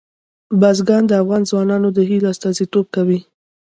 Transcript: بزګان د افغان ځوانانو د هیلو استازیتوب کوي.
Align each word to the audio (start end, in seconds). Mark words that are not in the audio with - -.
بزګان 0.59 1.03
د 1.07 1.11
افغان 1.21 1.43
ځوانانو 1.49 1.87
د 1.93 1.99
هیلو 2.09 2.27
استازیتوب 2.33 2.85
کوي. 2.95 3.19